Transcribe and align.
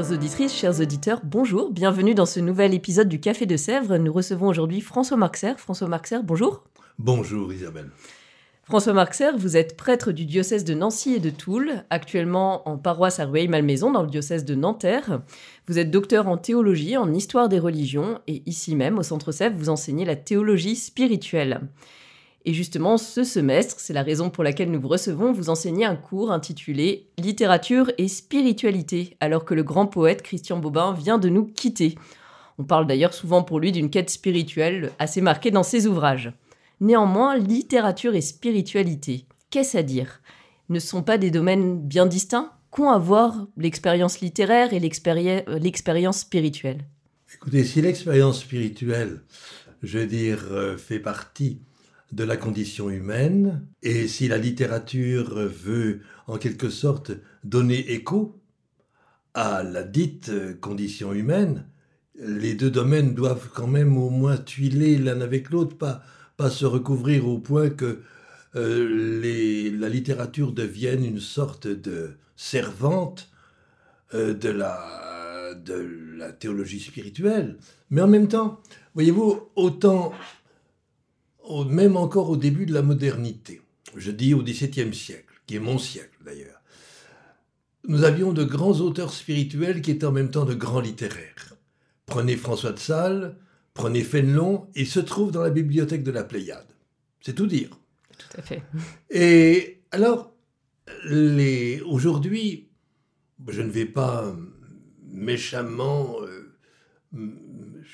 Chères 0.00 0.12
auditrices, 0.12 0.54
chers 0.54 0.80
auditeurs, 0.80 1.20
bonjour, 1.24 1.70
bienvenue 1.70 2.14
dans 2.14 2.24
ce 2.24 2.40
nouvel 2.40 2.72
épisode 2.72 3.06
du 3.06 3.20
Café 3.20 3.44
de 3.44 3.58
Sèvres. 3.58 3.98
Nous 3.98 4.14
recevons 4.14 4.46
aujourd'hui 4.46 4.80
François 4.80 5.18
Marxer. 5.18 5.52
François 5.58 5.88
Marxer, 5.88 6.20
bonjour. 6.24 6.64
Bonjour 6.98 7.52
Isabelle. 7.52 7.90
François 8.62 8.94
Marxer, 8.94 9.32
vous 9.36 9.58
êtes 9.58 9.76
prêtre 9.76 10.12
du 10.12 10.24
diocèse 10.24 10.64
de 10.64 10.72
Nancy 10.72 11.12
et 11.12 11.18
de 11.18 11.28
Toul, 11.28 11.84
actuellement 11.90 12.66
en 12.66 12.78
paroisse 12.78 13.20
à 13.20 13.26
Rueil-Malmaison 13.26 13.92
dans 13.92 14.02
le 14.02 14.08
diocèse 14.08 14.46
de 14.46 14.54
Nanterre. 14.54 15.20
Vous 15.68 15.78
êtes 15.78 15.90
docteur 15.90 16.28
en 16.28 16.38
théologie, 16.38 16.96
en 16.96 17.12
histoire 17.12 17.50
des 17.50 17.58
religions 17.58 18.20
et 18.26 18.42
ici 18.46 18.76
même 18.76 18.98
au 18.98 19.02
Centre 19.02 19.32
Sèvres, 19.32 19.58
vous 19.58 19.68
enseignez 19.68 20.06
la 20.06 20.16
théologie 20.16 20.76
spirituelle. 20.76 21.60
Et 22.46 22.54
justement, 22.54 22.96
ce 22.96 23.22
semestre, 23.22 23.76
c'est 23.78 23.92
la 23.92 24.02
raison 24.02 24.30
pour 24.30 24.44
laquelle 24.44 24.70
nous 24.70 24.80
vous 24.80 24.88
recevons, 24.88 25.32
vous 25.32 25.50
enseignez 25.50 25.84
un 25.84 25.96
cours 25.96 26.32
intitulé 26.32 27.08
Littérature 27.18 27.92
et 27.98 28.08
spiritualité, 28.08 29.16
alors 29.20 29.44
que 29.44 29.52
le 29.52 29.62
grand 29.62 29.86
poète 29.86 30.22
Christian 30.22 30.58
Bobin 30.58 30.94
vient 30.94 31.18
de 31.18 31.28
nous 31.28 31.44
quitter. 31.44 31.96
On 32.58 32.64
parle 32.64 32.86
d'ailleurs 32.86 33.14
souvent 33.14 33.42
pour 33.42 33.60
lui 33.60 33.72
d'une 33.72 33.90
quête 33.90 34.10
spirituelle 34.10 34.90
assez 34.98 35.20
marquée 35.20 35.50
dans 35.50 35.62
ses 35.62 35.86
ouvrages. 35.86 36.32
Néanmoins, 36.80 37.36
littérature 37.36 38.14
et 38.14 38.22
spiritualité, 38.22 39.26
qu'est-ce 39.50 39.76
à 39.76 39.82
dire? 39.82 40.22
Ne 40.70 40.78
sont 40.78 41.02
pas 41.02 41.18
des 41.18 41.30
domaines 41.30 41.78
bien 41.78 42.06
distincts? 42.06 42.52
Qu'ont 42.70 42.90
à 42.90 42.98
voir 42.98 43.48
l'expérience 43.56 44.20
littéraire 44.20 44.72
et 44.72 44.80
l'expérience 44.80 46.18
spirituelle? 46.20 46.86
Écoutez, 47.34 47.64
si 47.64 47.82
l'expérience 47.82 48.40
spirituelle, 48.40 49.22
je 49.82 49.98
veux 49.98 50.06
dire, 50.06 50.44
euh, 50.50 50.76
fait 50.76 51.00
partie 51.00 51.60
de 52.12 52.24
la 52.24 52.36
condition 52.36 52.90
humaine, 52.90 53.66
et 53.82 54.08
si 54.08 54.26
la 54.28 54.38
littérature 54.38 55.34
veut 55.34 56.00
en 56.26 56.38
quelque 56.38 56.68
sorte 56.68 57.12
donner 57.44 57.92
écho 57.92 58.40
à 59.34 59.62
la 59.62 59.84
dite 59.84 60.32
condition 60.60 61.12
humaine, 61.12 61.66
les 62.18 62.54
deux 62.54 62.70
domaines 62.70 63.14
doivent 63.14 63.48
quand 63.54 63.68
même 63.68 63.96
au 63.96 64.10
moins 64.10 64.36
tuiler 64.36 64.98
l'un 64.98 65.20
avec 65.20 65.50
l'autre, 65.50 65.76
pas, 65.76 66.02
pas 66.36 66.50
se 66.50 66.66
recouvrir 66.66 67.26
au 67.26 67.38
point 67.38 67.70
que 67.70 68.00
euh, 68.56 69.20
les, 69.20 69.70
la 69.70 69.88
littérature 69.88 70.52
devienne 70.52 71.04
une 71.04 71.20
sorte 71.20 71.68
de 71.68 72.10
servante 72.34 73.30
euh, 74.14 74.34
de, 74.34 74.48
la, 74.48 75.54
de 75.54 75.88
la 76.16 76.32
théologie 76.32 76.80
spirituelle. 76.80 77.56
Mais 77.90 78.02
en 78.02 78.08
même 78.08 78.28
temps, 78.28 78.60
voyez-vous, 78.94 79.48
autant 79.54 80.12
même 81.64 81.96
encore 81.96 82.30
au 82.30 82.36
début 82.36 82.66
de 82.66 82.72
la 82.72 82.82
modernité, 82.82 83.60
je 83.96 84.10
dis 84.10 84.34
au 84.34 84.42
XVIIe 84.42 84.94
siècle, 84.94 85.34
qui 85.46 85.56
est 85.56 85.60
mon 85.60 85.78
siècle 85.78 86.18
d'ailleurs, 86.24 86.60
nous 87.88 88.04
avions 88.04 88.32
de 88.32 88.44
grands 88.44 88.80
auteurs 88.80 89.12
spirituels 89.12 89.80
qui 89.80 89.90
étaient 89.90 90.06
en 90.06 90.12
même 90.12 90.30
temps 90.30 90.44
de 90.44 90.54
grands 90.54 90.80
littéraires. 90.80 91.54
Prenez 92.06 92.36
François 92.36 92.72
de 92.72 92.78
Sales, 92.78 93.36
prenez 93.74 94.02
Fénelon, 94.02 94.66
il 94.74 94.86
se 94.86 95.00
trouve 95.00 95.32
dans 95.32 95.42
la 95.42 95.50
bibliothèque 95.50 96.02
de 96.02 96.10
la 96.10 96.24
Pléiade. 96.24 96.66
C'est 97.20 97.34
tout 97.34 97.46
dire. 97.46 97.70
Tout 98.18 98.38
à 98.38 98.42
fait. 98.42 98.62
Et 99.10 99.82
alors, 99.90 100.34
les... 101.04 101.80
aujourd'hui, 101.82 102.68
je 103.48 103.62
ne 103.62 103.70
vais 103.70 103.86
pas 103.86 104.34
méchamment 105.12 106.16
euh, 106.22 106.52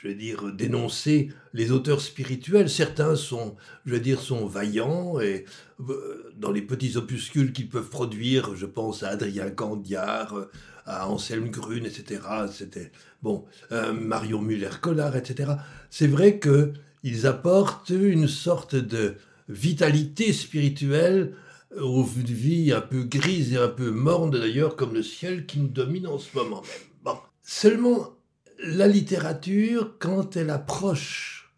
je 0.03 0.09
veux 0.09 0.15
dire, 0.15 0.53
dénoncer 0.53 1.31
les 1.53 1.73
auteurs 1.73 2.01
spirituels. 2.01 2.69
Certains 2.69 3.17
sont, 3.17 3.57
je 3.85 3.95
veux 3.95 4.01
dire, 4.01 4.21
sont 4.21 4.47
vaillants 4.47 5.21
et 5.21 5.45
euh, 5.89 6.33
dans 6.37 6.53
les 6.53 6.63
petits 6.63 6.97
opuscules 6.97 7.53
qu'ils 7.53 7.69
peuvent 7.69 7.89
produire, 7.89 8.55
je 8.57 8.67
pense 8.67 9.03
à 9.03 9.11
Adrien 9.11 9.51
Candiard, 9.51 10.49
à 10.85 11.09
Anselme 11.09 11.51
Grune, 11.51 11.87
etc. 11.87 12.21
C'était 12.53 12.93
bon, 13.23 13.45
euh, 13.73 13.93
Marion 13.93 14.43
Muller-Collard, 14.43 15.17
etc. 15.17 15.53
C'est 15.91 16.07
vrai 16.07 16.39
que 16.39 16.73
ils 17.03 17.27
apportent 17.27 17.91
une 17.91 18.29
sorte 18.29 18.75
de 18.75 19.15
vitalité 19.49 20.33
spirituelle 20.33 21.35
aux 21.81 22.03
vies 22.03 22.73
un 22.73 22.81
peu 22.81 23.05
grises 23.05 23.53
et 23.53 23.59
un 23.59 23.69
peu 23.69 23.91
mornes 23.91 24.31
d'ailleurs, 24.31 24.77
comme 24.77 24.95
le 24.95 25.03
ciel 25.03 25.47
qui 25.47 25.61
nous 25.61 25.69
domine 25.69 26.07
en 26.07 26.19
ce 26.19 26.37
moment 26.37 26.63
même. 26.63 26.91
Bon, 27.05 27.19
seulement 27.43 28.16
la 28.59 28.87
littérature, 28.87 29.97
quand 29.99 30.37
elle 30.37 30.51
approche, 30.51 31.53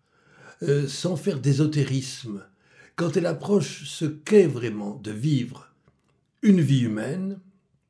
euh, 0.63 0.89
sans 0.89 1.17
faire 1.17 1.41
d'ésotérisme, 1.41 2.45
quand 2.97 3.17
elle 3.17 3.27
approche 3.27 3.85
ce 3.85 4.05
qu'est 4.05 4.47
vraiment 4.47 4.97
de 4.97 5.13
vivre 5.13 5.73
une 6.43 6.61
vie 6.61 6.83
humaine, 6.83 7.41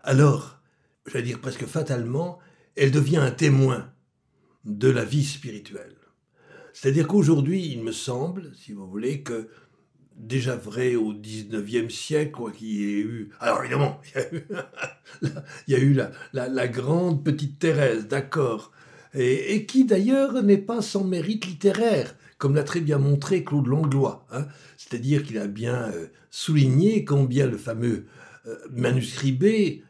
alors, 0.01 0.61
j'allais 1.07 1.25
dire 1.25 1.41
presque 1.41 1.67
fatalement, 1.67 2.39
elle 2.77 2.91
devient 2.91 3.19
un 3.19 3.31
témoin 3.31 3.93
de 4.65 4.89
la 4.89 5.05
vie 5.05 5.25
spirituelle. 5.25 5.97
C'est-à-dire 6.73 7.09
qu'aujourd'hui, 7.09 7.67
il 7.67 7.83
me 7.83 7.93
semble, 7.93 8.53
si 8.55 8.73
vous 8.73 8.89
voulez, 8.89 9.23
que 9.23 9.49
déjà 10.19 10.57
vrai 10.57 10.97
au 10.97 11.13
XIXe 11.13 11.93
siècle, 11.93 12.33
quoi 12.33 12.53
qu'il 12.53 12.69
y 12.69 12.85
ait 12.85 13.01
eu. 13.01 13.31
Alors 13.41 13.61
évidemment, 13.63 14.01
il 15.23 15.31
y 15.69 15.75
a 15.75 15.79
eu, 15.79 15.99
la, 16.33 16.69
grande 16.69 17.25
petite 17.25 17.59
Thérèse, 17.59 18.09
d'accord, 18.09 18.73
et, 19.15 19.67
qui 19.67 19.85
d'ailleurs 19.85 20.43
n'est 20.43 20.59
pas 20.59 20.83
sans 20.83 21.05
mérite 21.05 21.47
littéraire, 21.47 22.15
comme 22.39 22.55
l'a 22.55 22.65
très 22.65 22.81
bien 22.81 22.99
montré 22.99 23.45
Claude 23.45 23.67
Langlois. 23.67 24.27
Hein. 24.31 24.47
C'est-à-dire 24.77 25.23
qu'il 25.23 25.39
a 25.39 25.47
bien 25.47 25.91
euh, 25.95 26.07
souligné 26.31 27.05
combien 27.05 27.47
le 27.47 27.59
fameux 27.59 28.07
euh, 28.47 28.57
manuscrit 28.71 29.33
B, 29.33 29.83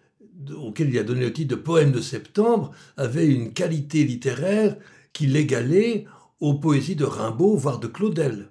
auquel 0.57 0.91
il 0.91 0.99
a 0.99 1.03
donné 1.05 1.23
le 1.23 1.33
titre 1.33 1.57
de 1.57 1.61
Poème 1.61 1.93
de 1.93 2.01
septembre, 2.01 2.73
avait 2.97 3.27
une 3.27 3.53
qualité 3.53 4.05
littéraire 4.05 4.77
qui 5.13 5.27
l'égalait 5.27 6.07
aux 6.41 6.55
poésies 6.55 6.97
de 6.97 7.05
Rimbaud, 7.05 7.57
voire 7.57 7.81
de 7.81 7.89
Claudel. 7.89 8.51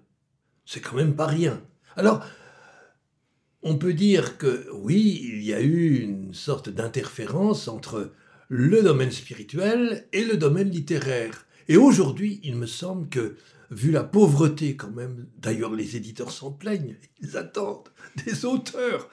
C'est 0.65 0.81
quand 0.81 0.97
même 0.97 1.15
pas 1.15 1.27
rien. 1.27 1.61
Alors, 1.95 2.23
on 3.63 3.77
peut 3.77 3.93
dire 3.93 4.37
que 4.37 4.67
oui, 4.73 5.21
il 5.23 5.43
y 5.43 5.53
a 5.53 5.61
eu 5.61 5.99
une 5.99 6.33
sorte 6.33 6.69
d'interférence 6.69 7.67
entre 7.67 8.11
le 8.49 8.81
domaine 8.81 9.11
spirituel 9.11 10.07
et 10.13 10.23
le 10.23 10.37
domaine 10.37 10.69
littéraire. 10.69 11.45
Et 11.67 11.77
aujourd'hui, 11.77 12.39
il 12.43 12.55
me 12.55 12.65
semble 12.65 13.09
que, 13.09 13.35
vu 13.71 13.91
la 13.91 14.03
pauvreté 14.03 14.75
quand 14.75 14.91
même, 14.91 15.27
d'ailleurs 15.39 15.73
les 15.73 15.97
éditeurs 15.97 16.31
s'en 16.31 16.51
plaignent, 16.51 16.95
ils 17.21 17.35
attendent 17.35 17.89
des 18.25 18.45
auteurs 18.45 19.09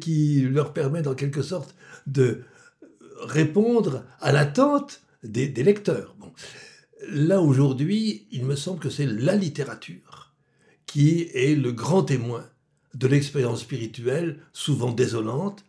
qui 0.00 0.40
leur 0.42 0.72
permettent 0.72 1.06
en 1.06 1.14
quelque 1.14 1.42
sorte 1.42 1.74
de 2.06 2.42
répondre 3.20 4.04
à 4.20 4.32
l'attente 4.32 5.02
des, 5.22 5.48
lecteurs. 5.48 6.14
Bon. 6.18 6.32
Là 7.08 7.40
aujourd'hui, 7.40 8.26
il 8.30 8.44
me 8.44 8.56
semble 8.56 8.80
que 8.80 8.90
c'est 8.90 9.06
la 9.06 9.34
littérature 9.34 10.34
qui 10.86 11.28
est 11.34 11.54
le 11.54 11.72
grand 11.72 12.04
témoin 12.04 12.44
de 12.94 13.06
l'expérience 13.06 13.60
spirituelle, 13.60 14.40
souvent 14.52 14.92
désolante, 14.92 15.65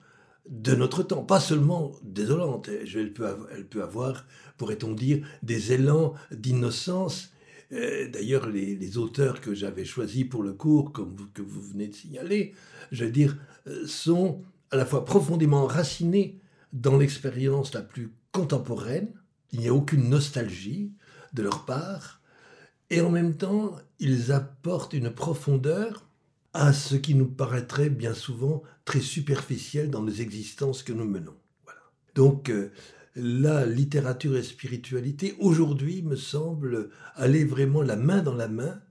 de 0.49 0.75
notre 0.75 1.03
temps, 1.03 1.23
pas 1.23 1.39
seulement 1.39 1.91
désolante, 2.03 2.69
elle 2.69 3.13
peut, 3.13 3.35
elle 3.53 3.65
peut 3.65 3.83
avoir, 3.83 4.25
pourrait-on 4.57 4.93
dire, 4.93 5.25
des 5.43 5.73
élans 5.73 6.13
d'innocence. 6.31 7.31
Euh, 7.73 8.09
d'ailleurs, 8.09 8.47
les, 8.47 8.97
auteurs 8.97 9.41
que 9.41 9.53
j'avais 9.53 9.85
choisis 9.85 10.23
pour 10.23 10.43
le 10.43 10.53
cours, 10.53 10.93
comme 10.93 11.15
vous, 11.15 11.27
que 11.33 11.41
vous 11.41 11.61
venez 11.61 11.87
de 11.87 11.95
signaler, 11.95 12.53
je 12.91 13.05
veux 13.05 13.11
dire, 13.11 13.37
euh, 13.67 13.85
sont 13.85 14.41
à 14.71 14.77
la 14.77 14.85
fois 14.85 15.05
profondément 15.05 15.63
enracinés 15.63 16.39
dans 16.73 16.97
l'expérience 16.97 17.73
la 17.73 17.81
plus 17.81 18.13
contemporaine, 18.31 19.09
il 19.51 19.59
n'y 19.59 19.67
a 19.67 19.73
aucune 19.73 20.09
nostalgie 20.09 20.91
de 21.33 21.43
leur 21.43 21.65
part, 21.65 22.21
et 22.89 23.01
en 23.01 23.09
même 23.09 23.35
temps, 23.35 23.75
ils 23.99 24.31
apportent 24.31 24.93
une 24.93 25.09
profondeur 25.09 26.07
à 26.57 26.73
ce 26.73 26.95
qui 26.95 27.13
nous 27.13 27.27
paraîtrait 27.27 27.91
bien 27.91 28.15
souvent 28.15 28.63
très 28.83 28.99
superficiel 28.99 29.91
dans 29.91 30.03
les 30.03 30.23
existences 30.23 30.81
que 30.81 30.91
nous 30.91 31.05
menons. 31.05 31.35
Voilà. 31.65 31.79
Donc 32.15 32.49
euh, 32.49 32.71
la 33.15 33.67
littérature 33.67 34.35
et 34.35 34.41
spiritualité, 34.41 35.35
aujourd'hui, 35.39 36.01
me 36.01 36.15
semble 36.15 36.89
aller 37.13 37.45
vraiment 37.45 37.83
la 37.83 37.95
main 37.95 38.23
dans 38.23 38.33
la 38.33 38.47
main. 38.47 38.81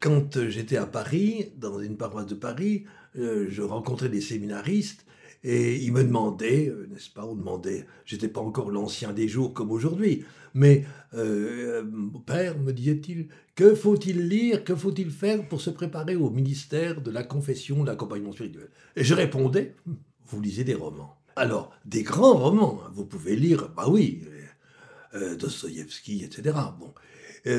Quand 0.00 0.48
j'étais 0.50 0.76
à 0.76 0.84
Paris, 0.84 1.52
dans 1.56 1.80
une 1.80 1.96
paroisse 1.96 2.26
de 2.26 2.34
Paris, 2.34 2.84
euh, 3.16 3.46
je 3.48 3.62
rencontrais 3.62 4.10
des 4.10 4.20
séminaristes 4.20 5.06
et 5.44 5.76
ils 5.76 5.92
me 5.92 6.02
demandaient, 6.02 6.68
euh, 6.68 6.88
n'est-ce 6.90 7.10
pas, 7.10 7.24
on 7.26 7.34
demandait, 7.34 7.86
j'étais 8.06 8.28
pas 8.28 8.40
encore 8.40 8.70
l'ancien 8.70 9.12
des 9.12 9.28
jours 9.28 9.52
comme 9.52 9.70
aujourd'hui, 9.70 10.24
mais 10.54 10.86
euh, 11.12 11.84
père, 12.24 12.58
me 12.58 12.72
disait-il, 12.72 13.28
que 13.54 13.74
faut-il 13.74 14.28
lire, 14.28 14.64
que 14.64 14.74
faut-il 14.74 15.10
faire 15.10 15.46
pour 15.46 15.60
se 15.60 15.68
préparer 15.68 16.16
au 16.16 16.30
ministère 16.30 17.02
de 17.02 17.10
la 17.10 17.22
confession, 17.22 17.82
de 17.82 17.88
l'accompagnement 17.88 18.32
spirituel? 18.32 18.70
Et 18.96 19.04
je 19.04 19.14
répondais, 19.14 19.76
vous 20.26 20.40
lisez 20.40 20.64
des 20.64 20.74
romans. 20.74 21.14
Alors, 21.36 21.72
des 21.84 22.02
grands 22.02 22.38
romans, 22.38 22.80
hein, 22.82 22.90
vous 22.94 23.04
pouvez 23.04 23.36
lire, 23.36 23.68
bah 23.76 23.86
oui, 23.88 24.22
euh, 25.14 25.36
Dostoïevski, 25.36 26.24
etc. 26.24 26.56
Bon. 26.80 26.94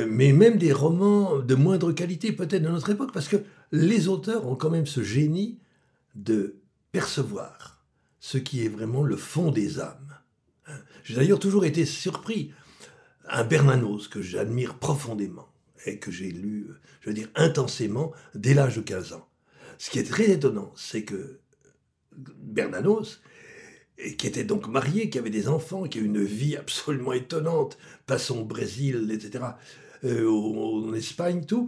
mais 0.10 0.34
même 0.34 0.58
des 0.58 0.74
romans 0.74 1.38
de 1.38 1.54
moindre 1.54 1.92
qualité 1.92 2.32
peut-être 2.32 2.64
de 2.64 2.70
notre 2.70 2.90
époque, 2.90 3.12
parce 3.14 3.28
que 3.28 3.38
les 3.72 4.08
auteurs 4.08 4.48
ont 4.48 4.56
quand 4.56 4.72
même 4.72 4.88
ce 4.88 5.04
génie 5.04 5.60
de 6.16 6.56
percevoir 6.92 7.75
ce 8.26 8.40
qui 8.40 8.66
est 8.66 8.70
vraiment 8.70 9.04
le 9.04 9.18
fond 9.18 9.52
des 9.52 9.80
âmes. 9.80 10.18
Hein. 10.66 10.80
J'ai 11.04 11.14
d'ailleurs 11.14 11.38
toujours 11.38 11.64
été 11.64 11.86
surpris. 11.86 12.52
Un 13.28 13.44
Bernanos 13.44 14.08
que 14.08 14.20
j'admire 14.20 14.80
profondément 14.80 15.48
et 15.86 16.00
que 16.00 16.10
j'ai 16.10 16.32
lu, 16.32 16.72
je 17.02 17.10
veux 17.10 17.14
dire, 17.14 17.30
intensément 17.36 18.14
dès 18.34 18.56
l'âge 18.56 18.78
de 18.78 18.82
15 18.82 19.14
ans. 19.14 19.28
Ce 19.78 19.92
qui 19.92 20.00
est 20.00 20.10
très 20.10 20.32
étonnant, 20.32 20.74
c'est 20.76 21.04
que 21.04 21.40
Bernanos, 22.18 23.22
qui 24.18 24.26
était 24.26 24.44
donc 24.44 24.68
marié, 24.68 25.12
qui 25.12 25.20
avait 25.20 25.30
des 25.30 25.48
enfants, 25.48 25.84
qui 25.84 26.00
a 26.00 26.02
une 26.02 26.24
vie 26.24 26.58
absolument 26.58 27.14
étonnante, 27.14 27.78
passant 28.08 28.40
au 28.40 28.46
Brésil, 28.46 29.12
etc., 29.14 29.46
euh, 30.04 30.28
en 30.28 30.96
Espagne, 30.96 31.46
tout, 31.46 31.68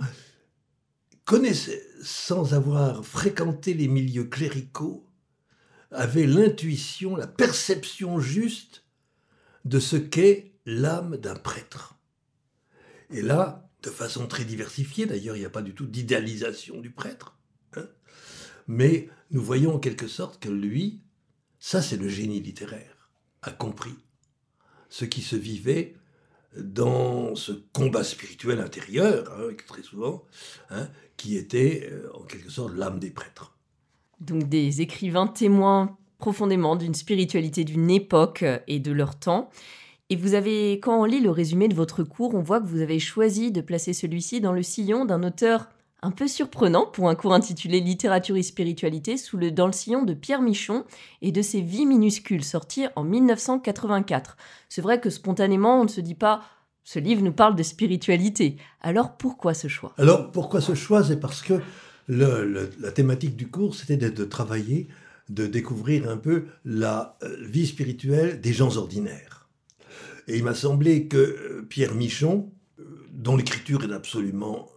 connaissait, 1.24 1.86
sans 2.01 2.56
avoir 2.56 3.06
fréquenté 3.06 3.75
les 3.75 3.88
milieux 3.88 4.25
cléricaux, 4.25 5.07
avait 5.92 6.28
l'intuition, 6.28 7.16
la 7.16 7.28
perception 7.28 8.19
juste 8.19 8.84
de 9.66 9.80
ce 9.80 9.95
qu'est 9.95 10.54
l'âme 10.66 11.18
d'un 11.18 11.36
prêtre. 11.36 11.95
Et 13.10 13.22
là, 13.22 13.69
de 13.84 13.89
façon 13.89 14.28
très 14.28 14.44
diversifiée, 14.44 15.06
d'ailleurs, 15.06 15.36
il 15.36 15.39
n'y 15.39 15.45
a 15.45 15.50
pas 15.51 15.62
du 15.62 15.74
tout 15.74 15.86
d'idéalisation 15.86 16.81
du 16.81 16.92
prêtre, 16.92 17.38
hein, 17.75 17.88
mais 18.68 19.10
nous 19.31 19.42
voyons 19.42 19.75
en 19.75 19.80
quelque 19.80 20.07
sorte 20.07 20.42
que 20.42 20.50
lui, 20.50 21.01
ça 21.60 21.81
c'est 21.81 21.98
le 21.98 22.10
génie 22.10 22.42
littéraire, 22.42 23.10
a 23.42 23.51
compris 23.51 23.95
ce 24.90 25.06
qui 25.06 25.22
se 25.22 25.36
vivait 25.36 25.95
dans 26.57 27.36
ce 27.36 27.51
combat 27.51 28.04
spirituel 28.04 28.60
intérieur, 28.60 29.31
hein, 29.40 29.54
très 29.68 29.83
souvent, 29.83 30.25
hein, 30.69 30.90
qui 31.18 31.38
était 31.38 31.90
euh, 31.92 32.10
en 32.13 32.24
quelque 32.24 32.50
sorte 32.50 32.75
l'âme 32.75 33.00
des 33.00 33.12
prêtres 33.12 33.56
donc 34.19 34.44
des 34.50 34.81
écrivains 34.81 35.28
témoins 35.28 35.98
profondément 36.18 36.75
d'une 36.75 36.96
spiritualité 36.96 37.64
d'une 37.64 37.90
époque 37.90 38.44
et 38.68 38.80
de 38.80 38.92
leur 38.92 39.16
temps. 39.18 39.50
Et 40.10 40.16
vous 40.16 40.34
avez, 40.34 40.80
quand 40.80 41.02
on 41.02 41.06
lit 41.06 41.19
le 41.19 41.30
résumé 41.30 41.68
de 41.68 41.75
votre 41.75 42.04
cours, 42.04 42.34
on 42.34 42.42
voit 42.42 42.62
que 42.62 42.68
vous 42.68 42.81
avez 42.81 43.00
choisi 43.00 43.52
de 43.52 43.62
placer 43.62 43.94
celui-ci 43.94 44.40
dans 44.42 44.54
le 44.54 44.64
sillon 44.64 45.06
d'un 45.06 45.24
auteur 45.24 45.68
un 46.02 46.12
peu 46.12 46.28
surprenant 46.28 46.86
pour 46.86 47.10
un 47.10 47.16
cours 47.16 47.34
intitulé 47.34 47.80
Littérature 47.80 48.38
et 48.38 48.44
spiritualité 48.44 49.18
sous 49.18 49.36
le, 49.36 49.52
dans 49.52 49.66
le 49.66 49.74
sillon 49.74 50.04
de 50.04 50.14
Pierre 50.14 50.42
Michon 50.42 50.86
et 51.22 51.31
de 51.31 51.42
ses 51.42 51.62
Vies 51.62 51.86
minuscules 51.86 52.44
sorties 52.44 52.86
en 52.96 53.04
1984. 53.04 54.38
C'est 54.69 54.81
vrai 54.81 55.00
que 55.00 55.10
spontanément, 55.10 55.81
on 55.81 55.84
ne 55.84 55.90
se 55.90 56.02
dit 56.02 56.16
pas 56.16 56.42
ce 56.84 57.00
livre 57.00 57.22
nous 57.22 57.34
parle 57.34 57.56
de 57.56 57.64
spiritualité. 57.64 58.58
Alors 58.80 59.18
pourquoi 59.18 59.54
ce 59.54 59.68
choix? 59.68 59.94
Alors 59.98 60.31
pourquoi 60.31 60.62
ce 60.62 60.74
choix? 60.74 61.04
C'est 61.04 61.19
parce 61.19 61.42
que 61.42 61.56
la 62.07 62.92
thématique 62.92 63.36
du 63.36 63.48
cours, 63.48 63.75
c'était 63.75 63.98
de, 63.98 64.24
travailler, 64.24 64.88
de 65.30 65.45
découvrir 65.45 66.09
un 66.09 66.18
peu 66.18 66.45
la 66.63 67.18
euh, 67.24 67.38
vie 67.45 67.68
spirituelle 67.68 68.39
des 68.39 68.54
gens 68.54 68.77
ordinaires. 68.77 69.50
Et 70.27 70.38
il 70.38 70.44
m'a 70.44 70.54
semblé 70.54 71.07
que 71.07 71.18
euh, 71.18 71.65
Pierre 71.68 71.95
Michon, 71.95 72.51
euh, 72.80 72.83
dont 73.12 73.36
l'écriture 73.36 73.83
est 73.83 73.94
absolument, 73.94 74.69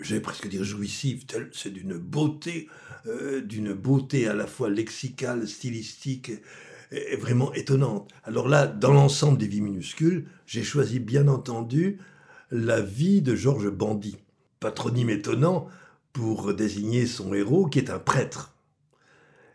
j'allais 0.00 0.20
presque 0.20 0.48
dire 0.48 0.64
jouissive, 0.64 1.24
c'est 1.52 1.72
d'une 1.72 1.98
beauté, 1.98 2.68
d'une 3.44 3.72
beauté 3.72 4.28
à 4.28 4.34
la 4.34 4.46
fois 4.46 4.70
lexicale, 4.70 5.48
stylistique, 5.48 6.30
et 6.92 7.16
vraiment 7.16 7.52
étonnante. 7.54 8.10
Alors 8.22 8.48
là, 8.48 8.66
dans 8.66 8.92
l'ensemble 8.92 9.38
des 9.38 9.48
vies 9.48 9.60
minuscules, 9.60 10.26
j'ai 10.46 10.62
choisi 10.62 11.00
bien 11.00 11.26
entendu 11.26 11.98
la 12.50 12.80
vie 12.80 13.22
de 13.22 13.34
Georges 13.34 13.70
Bandy. 13.70 14.16
Patronyme 14.60 15.10
étonnant, 15.10 15.68
pour 16.18 16.52
désigner 16.52 17.06
son 17.06 17.32
héros 17.32 17.66
qui 17.66 17.78
est 17.78 17.90
un 17.90 18.00
prêtre. 18.00 18.52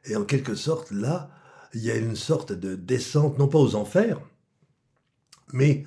Et 0.06 0.16
en 0.16 0.24
quelque 0.24 0.56
sorte, 0.56 0.92
là, 0.92 1.30
il 1.74 1.82
y 1.82 1.92
a 1.92 1.98
une 1.98 2.16
sorte 2.16 2.54
de 2.54 2.76
descente, 2.76 3.38
non 3.38 3.50
pas 3.50 3.60
aux 3.60 3.76
enfers, 3.76 4.22
mais 5.52 5.86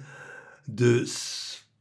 de, 0.69 1.07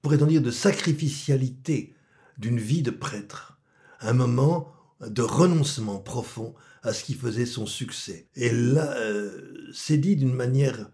pourrait-on 0.01 0.27
dire, 0.27 0.41
de 0.41 0.49
sacrificialité 0.49 1.93
d'une 2.37 2.57
vie 2.57 2.83
de 2.83 2.91
prêtre. 2.91 3.59
Un 3.99 4.13
moment 4.13 4.71
de 5.05 5.23
renoncement 5.23 5.99
profond 5.99 6.55
à 6.81 6.93
ce 6.93 7.03
qui 7.03 7.15
faisait 7.15 7.45
son 7.45 7.65
succès. 7.65 8.29
Et 8.37 8.49
là, 8.49 8.95
euh, 8.95 9.67
c'est 9.73 9.97
dit 9.97 10.15
d'une 10.15 10.33
manière 10.33 10.89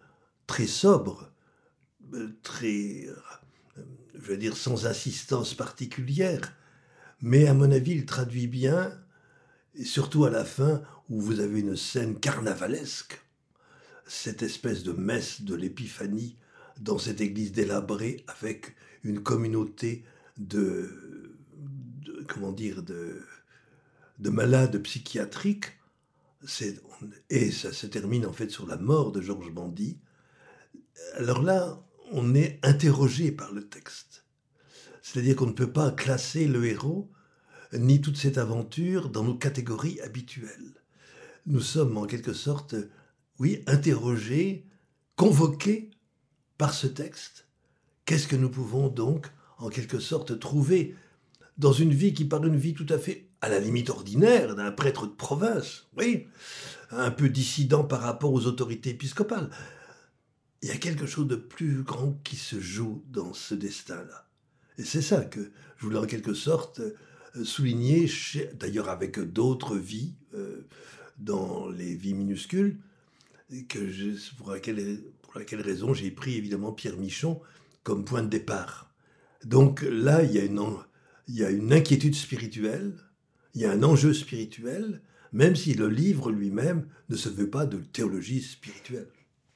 très 0.48 0.65
sobre, 0.65 1.31
euh, 2.15 2.36
très, 2.42 3.06
euh, 3.06 3.83
je 4.15 4.31
veux 4.31 4.38
dire, 4.38 4.57
sans 4.57 4.88
insistance 4.88 5.53
particulière, 5.53 6.51
mais 7.21 7.47
à 7.47 7.53
mon 7.53 7.71
avis, 7.71 7.91
il 7.91 8.06
traduit 8.06 8.47
bien, 8.47 8.91
et 9.75 9.85
surtout 9.85 10.25
à 10.25 10.29
la 10.29 10.45
fin, 10.45 10.81
où 11.09 11.21
vous 11.21 11.39
avez 11.39 11.59
une 11.59 11.75
scène 11.75 12.19
carnavalesque, 12.19 13.21
cette 14.06 14.41
espèce 14.44 14.83
de 14.83 14.91
messe 14.91 15.41
de 15.41 15.56
l'épiphanie 15.56 16.38
dans 16.79 16.97
cette 16.97 17.21
église 17.21 17.51
délabrée 17.51 18.25
avec 18.27 18.75
une 19.03 19.21
communauté 19.21 20.03
de, 20.38 21.38
comment 22.27 22.51
dire, 22.51 22.83
de, 22.83 23.21
de 24.19 24.29
malades 24.29 24.81
psychiatriques. 24.81 25.77
Et 27.29 27.51
ça 27.51 27.71
se 27.71 27.85
termine 27.85 28.25
en 28.25 28.33
fait 28.33 28.50
sur 28.50 28.65
la 28.65 28.77
mort 28.77 29.12
de 29.12 29.21
Georges 29.21 29.51
Bandy. 29.51 30.00
Alors 31.15 31.44
là, 31.44 31.83
on 32.12 32.33
est 32.33 32.59
interrogé 32.63 33.31
par 33.31 33.51
le 33.51 33.67
texte. 33.67 34.20
C'est-à-dire 35.01 35.36
qu'on 35.36 35.48
ne 35.48 35.51
peut 35.51 35.71
pas 35.71 35.92
classer 35.92 36.48
le 36.48 36.65
héros 36.65 37.12
ni 37.74 38.01
toute 38.01 38.18
cette 38.18 38.38
aventure 38.38 39.09
dans 39.09 39.24
nos 39.24 39.36
catégories 39.36 40.00
habituelles. 40.01 40.74
Nous 41.45 41.62
sommes 41.62 41.98
en 41.98 42.06
quelque 42.06 42.33
sorte, 42.33 42.75
oui, 43.39 43.63
interrogés, 43.65 44.67
convoqués 45.15 45.91
par 46.58 46.74
ce 46.74 46.88
texte. 46.88 47.48
Qu'est-ce 48.05 48.27
que 48.27 48.36
nous 48.36 48.50
pouvons 48.50 48.89
donc, 48.89 49.27
en 49.58 49.70
quelque 49.70 50.00
sorte, 50.00 50.39
trouver 50.39 50.96
dans 51.58 51.74
une 51.74 51.93
vie 51.93 52.13
qui 52.13 52.25
paraît 52.25 52.48
une 52.48 52.58
vie 52.58 52.74
tout 52.74 52.86
à 52.89 52.98
fait 52.98 53.29
à 53.41 53.50
la 53.50 53.60
limite 53.60 53.89
ordinaire 53.89 54.55
d'un 54.55 54.72
prêtre 54.72 55.08
de 55.08 55.13
province, 55.13 55.88
oui, 55.98 56.27
un 56.91 57.12
peu 57.12 57.29
dissident 57.29 57.84
par 57.84 58.01
rapport 58.01 58.34
aux 58.34 58.46
autorités 58.46 58.91
épiscopales? 58.91 59.50
Il 60.62 60.70
y 60.70 60.72
a 60.72 60.77
quelque 60.77 61.08
chose 61.08 61.27
de 61.27 61.36
plus 61.36 61.81
grand 61.81 62.20
qui 62.24 62.36
se 62.36 62.60
joue 62.60 63.03
dans 63.10 63.34
ce 63.34 63.55
destin-là. 63.55 64.30
Et 64.77 64.83
c'est 64.83 65.01
ça 65.01 65.23
que 65.23 65.51
je 65.77 65.85
voulais 65.85 65.99
en 65.99 66.05
quelque 66.05 66.33
sorte 66.33 66.79
euh, 66.79 67.43
souligner, 67.43 68.09
d'ailleurs 68.53 68.89
avec 68.89 69.19
d'autres 69.19 69.77
vies, 69.77 70.13
euh, 70.33 70.67
dans 71.17 71.69
les 71.69 71.95
vies 71.95 72.13
minuscules, 72.13 72.77
que 73.67 73.89
je, 73.89 74.11
pour, 74.37 74.51
laquelle, 74.51 75.01
pour 75.21 75.37
laquelle 75.37 75.61
raison 75.61 75.93
j'ai 75.93 76.09
pris 76.09 76.35
évidemment 76.35 76.71
Pierre 76.71 76.97
Michon 76.97 77.41
comme 77.83 78.05
point 78.05 78.23
de 78.23 78.29
départ. 78.29 78.93
Donc 79.43 79.81
là, 79.81 80.23
il 80.23 80.31
y 80.31 80.39
a 80.39 80.43
une, 80.43 80.61
il 81.27 81.35
y 81.35 81.43
a 81.43 81.49
une 81.49 81.73
inquiétude 81.73 82.15
spirituelle, 82.15 82.93
il 83.53 83.61
y 83.61 83.65
a 83.65 83.71
un 83.71 83.83
enjeu 83.83 84.13
spirituel, 84.13 85.01
même 85.33 85.55
si 85.55 85.73
le 85.73 85.87
livre 85.89 86.31
lui-même 86.31 86.87
ne 87.09 87.15
se 87.15 87.29
veut 87.29 87.49
pas 87.49 87.65
de 87.65 87.77
théologie 87.77 88.41
spirituelle. 88.41 89.07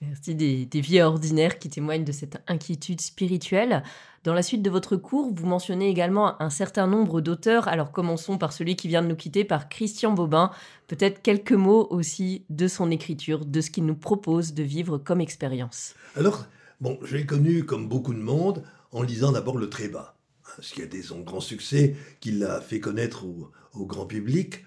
Merci 0.02 0.36
des, 0.36 0.82
vies 0.82 1.02
ordinaires 1.02 1.58
qui 1.58 1.70
témoignent 1.70 2.04
de 2.04 2.12
cette 2.12 2.38
inquiétude 2.48 3.00
spirituelle. 3.00 3.84
Dans 4.24 4.34
la 4.34 4.44
suite 4.44 4.62
de 4.62 4.70
votre 4.70 4.98
cours, 4.98 5.32
vous 5.34 5.46
mentionnez 5.46 5.90
également 5.90 6.42
un 6.42 6.50
certain 6.50 6.88
nombre 6.88 7.22
d'auteurs. 7.22 7.68
Alors 7.68 7.92
commençons 7.92 8.38
par 8.38 8.52
celui 8.52 8.76
qui 8.76 8.88
vient 8.88 9.02
de 9.02 9.08
nous 9.08 9.16
quitter, 9.16 9.46
par 9.46 9.70
Christian 9.70 10.12
Bobin. 10.12 10.52
Peut-être 10.88 11.22
quelques 11.22 11.54
mots 11.54 11.88
aussi 11.92 12.44
de 12.50 12.68
son 12.68 12.92
écriture, 12.92 13.46
de 13.46 13.62
ce 13.62 13.72
qu'il 13.72 13.86
nous 13.86 13.96
propose 13.96 14.54
de 14.54 14.64
vivre 14.64 14.98
comme 14.98 15.22
expérience. 15.22 15.96
Alors, 16.16 16.46
bon, 16.82 17.00
je 17.04 17.16
l'ai 17.18 17.26
connu 17.26 17.64
comme 17.64 17.88
beaucoup 17.88 18.14
de 18.14 18.20
monde 18.20 18.64
en 18.92 19.02
lisant 19.02 19.32
d'abord 19.32 19.58
Le 19.58 19.70
Trébat, 19.70 20.16
ce 20.60 20.74
qui 20.74 20.82
a 20.82 20.86
été 20.86 21.02
son 21.02 21.22
grand 21.22 21.42
succès, 21.42 21.96
qui 22.20 22.32
l'a 22.32 22.62
fait 22.62 22.80
connaître 22.80 23.26
au, 23.26 23.86
grand 23.86 24.06
public. 24.06 24.66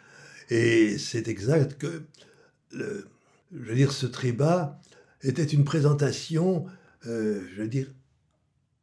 Et 0.51 0.99
c'est 0.99 1.29
exact 1.29 1.79
que, 1.79 2.05
je 2.73 3.05
veux 3.53 3.75
dire, 3.75 3.93
ce 3.93 4.07
Trébat 4.07 4.79
était 5.23 5.45
une 5.45 5.65
présentation, 5.65 6.67
euh, 7.07 7.47
je 7.55 7.63
veux 7.63 7.69
dire, 7.69 7.91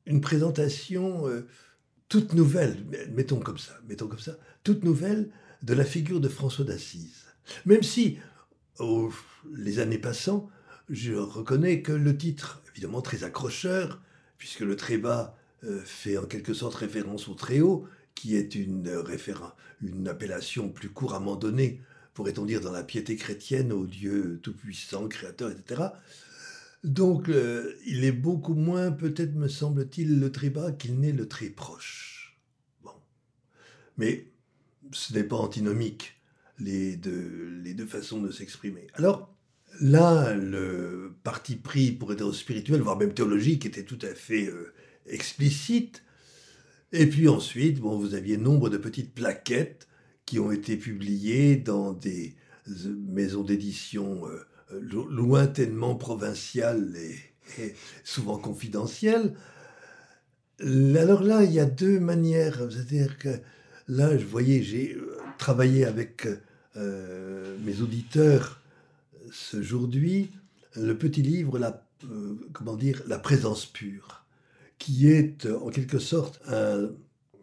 une 0.05 0.21
présentation 0.21 1.27
euh, 1.27 1.47
toute 2.09 2.33
nouvelle, 2.33 2.77
mettons 3.11 3.39
comme 3.39 3.57
ça, 3.57 3.79
mettons 3.87 4.07
comme 4.07 4.19
ça, 4.19 4.37
toute 4.63 4.83
nouvelle 4.83 5.29
de 5.63 5.73
la 5.73 5.85
figure 5.85 6.19
de 6.19 6.29
François 6.29 6.65
d'Assise. 6.65 7.25
Même 7.65 7.83
si, 7.83 8.17
les 9.55 9.79
années 9.79 9.97
passant, 9.97 10.49
je 10.89 11.13
reconnais 11.13 11.81
que 11.81 11.91
le 11.91 12.15
titre, 12.15 12.61
évidemment 12.71 13.01
très 13.01 13.23
accrocheur, 13.23 14.01
puisque 14.37 14.59
le 14.59 14.75
très 14.75 14.97
bas 14.97 15.35
euh, 15.63 15.81
fait 15.83 16.17
en 16.17 16.25
quelque 16.25 16.53
sorte 16.53 16.75
référence 16.75 17.27
au 17.27 17.33
très 17.33 17.61
haut, 17.61 17.87
qui 18.13 18.35
est 18.35 18.55
une, 18.55 19.03
une 19.81 20.07
appellation 20.07 20.69
plus 20.69 20.89
couramment 20.89 21.35
donnée, 21.35 21.81
pourrait-on 22.13 22.45
dire, 22.45 22.61
dans 22.61 22.71
la 22.71 22.83
piété 22.83 23.15
chrétienne 23.15 23.71
au 23.71 23.85
Dieu 23.85 24.39
tout-puissant, 24.41 25.07
créateur, 25.07 25.51
etc. 25.51 25.83
Donc, 26.85 27.29
il 27.85 28.05
est 28.05 28.11
beaucoup 28.11 28.53
moins, 28.53 28.91
peut-être 28.91 29.35
me 29.35 29.47
semble-t-il, 29.47 30.19
le 30.19 30.31
très 30.31 30.49
bas 30.49 30.71
qu'il 30.71 30.99
n'est 30.99 31.11
le 31.11 31.27
très 31.27 31.49
proche. 31.49 32.39
Bon. 32.83 32.91
Mais 33.97 34.27
ce 34.91 35.13
n'est 35.13 35.23
pas 35.23 35.37
antinomique, 35.37 36.15
les 36.59 36.95
deux, 36.95 37.59
les 37.63 37.73
deux 37.73 37.85
façons 37.85 38.21
de 38.21 38.31
s'exprimer. 38.31 38.87
Alors, 38.93 39.35
là, 39.81 40.33
le 40.35 41.15
parti 41.23 41.55
pris 41.55 41.91
pour 41.91 42.13
être 42.13 42.31
spirituel, 42.31 42.81
voire 42.81 42.97
même 42.97 43.13
théologique, 43.13 43.65
était 43.65 43.83
tout 43.83 43.99
à 44.01 44.13
fait 44.13 44.47
euh, 44.47 44.73
explicite. 45.05 46.03
Et 46.91 47.07
puis 47.07 47.27
ensuite, 47.27 47.79
bon, 47.79 47.97
vous 47.97 48.13
aviez 48.13 48.37
nombre 48.37 48.69
de 48.69 48.77
petites 48.77 49.13
plaquettes 49.13 49.87
qui 50.25 50.39
ont 50.39 50.51
été 50.51 50.77
publiées 50.77 51.57
dans 51.57 51.93
des 51.93 52.35
euh, 52.67 52.95
maisons 53.07 53.43
d'édition 53.43 54.27
euh, 54.27 54.45
lointainement 54.71 55.95
provinciales 55.95 56.93
et, 57.57 57.75
souvent 58.03 58.37
confidentielles. 58.37 59.33
Alors 60.59 61.21
là, 61.21 61.43
il 61.43 61.51
y 61.51 61.59
a 61.59 61.65
deux 61.65 61.99
manières. 61.99 62.57
C'est-à-dire 62.71 63.17
que 63.17 63.39
là, 63.87 64.17
je 64.17 64.25
voyais, 64.25 64.63
j'ai 64.63 64.97
travaillé 65.37 65.85
avec 65.85 66.27
mes 66.75 67.81
auditeurs 67.81 68.61
aujourd'hui 69.53 70.31
le 70.75 70.97
petit 70.97 71.21
livre, 71.21 71.57
la, 71.57 71.85
euh, 72.09 72.35
comment 72.53 72.75
dire, 72.75 73.01
La 73.07 73.19
présence 73.19 73.65
pure, 73.65 74.25
qui 74.77 75.09
est 75.09 75.47
en 75.47 75.69
quelque 75.69 75.99
sorte 75.99 76.41
un, 76.47 76.89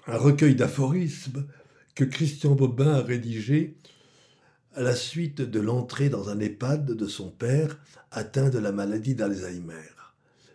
recueil 0.06 0.56
d'aphorismes 0.56 1.46
que 1.94 2.04
Christian 2.04 2.54
Bobin 2.54 2.94
a 2.94 3.02
rédigé 3.02 3.76
à 4.74 4.82
la 4.82 4.94
suite 4.94 5.40
de 5.42 5.60
l'entrée 5.60 6.08
dans 6.08 6.30
un 6.30 6.40
EHPAD 6.40 6.92
de 6.92 7.06
son 7.06 7.30
père 7.30 7.78
atteint 8.10 8.48
de 8.48 8.58
la 8.58 8.72
maladie 8.72 9.14
d'Alzheimer. 9.14 9.90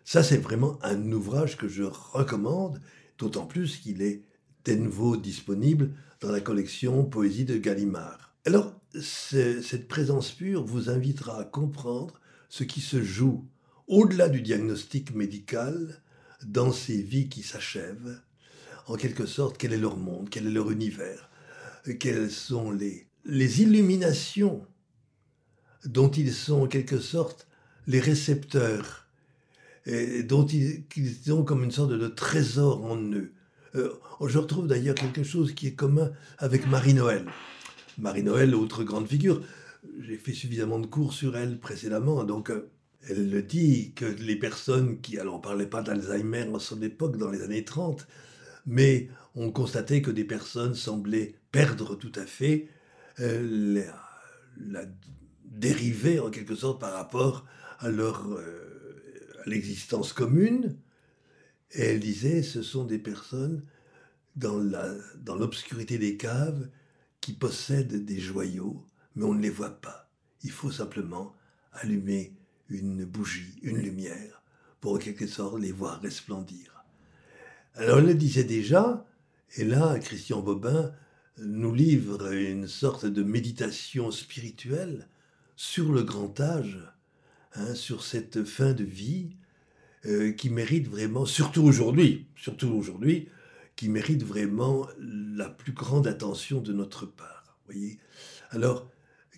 Ça, 0.05 0.23
c'est 0.23 0.37
vraiment 0.37 0.79
un 0.83 1.11
ouvrage 1.11 1.57
que 1.57 1.67
je 1.67 1.83
recommande, 1.83 2.81
d'autant 3.17 3.45
plus 3.45 3.77
qu'il 3.77 4.01
est 4.01 4.23
de 4.65 4.73
nouveau 4.73 5.17
disponible 5.17 5.91
dans 6.19 6.31
la 6.31 6.41
collection 6.41 7.05
Poésie 7.05 7.45
de 7.45 7.57
Gallimard. 7.57 8.33
Alors, 8.45 8.73
cette 8.99 9.87
présence 9.87 10.31
pure 10.31 10.63
vous 10.63 10.89
invitera 10.89 11.41
à 11.41 11.45
comprendre 11.45 12.19
ce 12.49 12.63
qui 12.63 12.81
se 12.81 13.03
joue 13.03 13.45
au-delà 13.87 14.29
du 14.29 14.41
diagnostic 14.41 15.13
médical 15.13 16.01
dans 16.45 16.71
ces 16.71 17.01
vies 17.01 17.29
qui 17.29 17.43
s'achèvent. 17.43 18.19
En 18.87 18.95
quelque 18.95 19.25
sorte, 19.25 19.57
quel 19.57 19.73
est 19.73 19.77
leur 19.77 19.97
monde, 19.97 20.29
quel 20.29 20.47
est 20.47 20.51
leur 20.51 20.71
univers, 20.71 21.29
quelles 21.99 22.31
sont 22.31 22.71
les, 22.71 23.06
les 23.27 23.61
illuminations 23.61 24.65
dont 25.85 26.09
ils 26.09 26.33
sont 26.33 26.61
en 26.63 26.67
quelque 26.67 26.99
sorte 26.99 27.47
les 27.85 27.99
récepteurs, 27.99 29.07
et 29.85 30.23
dont 30.23 30.45
ils, 30.45 30.83
ont 31.31 31.43
comme 31.43 31.63
une 31.63 31.71
sorte 31.71 31.91
de 31.91 32.07
trésor 32.07 32.83
en 32.83 32.97
eux. 32.97 33.31
Euh, 33.75 33.93
je 34.25 34.37
retrouve 34.37 34.67
d'ailleurs 34.67 34.95
quelque 34.95 35.23
chose 35.23 35.53
qui 35.53 35.67
est 35.67 35.75
commun 35.75 36.11
avec 36.37 36.67
Marie-Noël. 36.67 37.25
Marie-Noël, 37.97 38.55
autre 38.55 38.83
grande 38.83 39.07
figure. 39.07 39.41
J'ai 40.01 40.17
fait 40.17 40.33
suffisamment 40.33 40.79
de 40.79 40.87
cours 40.87 41.13
sur 41.13 41.37
elle 41.37 41.59
précédemment, 41.59 42.23
donc 42.23 42.49
euh, 42.49 42.69
elle 43.09 43.29
le 43.29 43.41
dit 43.41 43.93
que 43.93 44.05
les 44.05 44.35
personnes 44.35 44.99
qui, 44.99 45.17
alors 45.17 45.35
on 45.35 45.37
ne 45.37 45.43
parlait 45.43 45.67
pas 45.67 45.81
d'Alzheimer 45.81 46.49
en 46.53 46.59
son 46.59 46.81
époque, 46.81 47.17
dans 47.17 47.31
les 47.31 47.41
années 47.41 47.63
30, 47.63 48.07
mais 48.65 49.09
on 49.35 49.51
constatait 49.51 50.01
que 50.01 50.11
des 50.11 50.25
personnes 50.25 50.75
semblaient 50.75 51.35
perdre 51.51 51.95
tout 51.95 52.11
à 52.15 52.25
fait 52.25 52.67
euh, 53.19 53.83
la, 54.57 54.85
dérivée 55.45 56.19
en 56.19 56.29
quelque 56.29 56.55
sorte 56.55 56.79
par 56.79 56.93
rapport 56.93 57.45
à 57.79 57.89
leur 57.89 58.27
euh, 58.27 59.41
à 59.45 59.49
l'existence 59.49 60.13
commune. 60.13 60.77
Et 61.71 61.81
elle 61.81 61.99
disait, 61.99 62.43
ce 62.43 62.61
sont 62.61 62.85
des 62.85 62.99
personnes 62.99 63.63
dans 64.35 64.53
l'obscurité 65.35 65.97
dans 65.97 66.01
des 66.01 66.17
caves 66.17 66.69
qui 67.21 67.33
possèdent 67.33 68.05
des 68.05 68.19
joyaux, 68.19 68.85
mais 69.15 69.25
on 69.25 69.33
ne 69.33 69.41
les 69.41 69.49
voit 69.49 69.81
pas. 69.81 70.09
Il 70.43 70.51
faut 70.51 70.71
simplement 70.71 71.35
allumer 71.73 72.33
une 72.69 73.03
bougie, 73.05 73.59
une 73.63 73.79
lumière, 73.79 74.43
pour 74.79 74.93
en 74.93 74.97
quelque 74.97 75.27
sorte 75.27 75.59
les 75.59 75.71
voir 75.71 76.01
resplendir. 76.01 76.85
Alors 77.73 77.99
elle 77.99 78.05
le 78.05 78.13
disait 78.13 78.43
déjà, 78.43 79.05
et 79.55 79.63
là, 79.63 79.97
Christian 79.99 80.41
Bobin 80.41 80.93
nous 81.39 81.73
livre 81.73 82.31
une 82.31 82.67
sorte 82.67 83.05
de 83.05 83.23
méditation 83.23 84.11
spirituelle 84.11 85.07
sur 85.55 85.91
le 85.91 86.03
grand 86.03 86.39
âge, 86.39 86.79
hein, 87.55 87.75
sur 87.75 88.03
cette 88.03 88.43
fin 88.43 88.73
de 88.73 88.83
vie 88.83 89.35
euh, 90.05 90.31
qui 90.31 90.49
mérite 90.49 90.87
vraiment, 90.87 91.25
surtout 91.25 91.63
aujourd'hui, 91.63 92.27
surtout 92.35 92.69
aujourd'hui, 92.69 93.29
qui 93.75 93.89
mérite 93.89 94.23
vraiment 94.23 94.87
la 94.99 95.49
plus 95.49 95.73
grande 95.73 96.07
attention 96.07 96.61
de 96.61 96.73
notre 96.73 97.05
part. 97.05 97.57
Voyez 97.65 97.99
alors, 98.51 98.89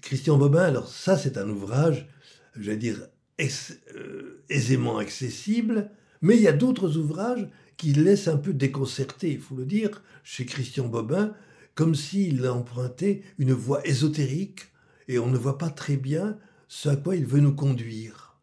Christian 0.02 0.38
Bobin, 0.38 0.64
alors 0.64 0.88
ça 0.88 1.18
c'est 1.18 1.38
un 1.38 1.50
ouvrage, 1.50 2.08
j'allais 2.56 2.78
dire, 2.78 3.08
euh, 3.40 4.44
aisément 4.50 4.98
accessible, 4.98 5.90
mais 6.22 6.36
il 6.36 6.42
y 6.42 6.48
a 6.48 6.54
d'autres 6.54 6.98
ouvrages 6.98 7.48
qui 7.78 7.94
laissent 7.94 8.28
un 8.28 8.38
peu 8.38 8.54
déconcerter, 8.54 9.32
il 9.32 9.40
faut 9.40 9.56
le 9.56 9.66
dire, 9.66 10.04
chez 10.24 10.46
Christian 10.46 10.88
Bobin, 10.88 11.34
comme 11.80 11.96
s'il 11.96 12.46
empruntait 12.46 13.22
une 13.38 13.54
voie 13.54 13.88
ésotérique 13.88 14.68
et 15.08 15.18
on 15.18 15.28
ne 15.28 15.38
voit 15.38 15.58
pas 15.58 15.70
très 15.70 15.96
bien 15.96 16.38
ce 16.68 16.90
à 16.90 16.98
quoi 16.98 17.16
il 17.16 17.26
veut 17.26 17.40
nous 17.40 17.56
conduire. 17.56 18.36